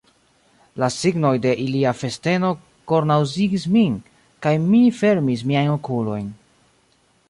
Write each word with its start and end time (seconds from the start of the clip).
La 0.83 0.87
signoj 0.95 1.33
de 1.43 1.51
ilia 1.65 1.91
festeno 1.99 2.51
kornaŭzigis 2.93 3.69
min, 3.79 4.01
kaj 4.47 4.57
mi 4.67 4.85
fermis 5.05 5.49
miajn 5.53 5.75
okulojn. 5.79 6.31